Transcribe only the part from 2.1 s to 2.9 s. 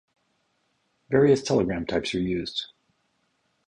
are used.